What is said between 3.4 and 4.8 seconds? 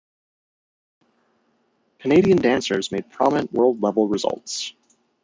world level results.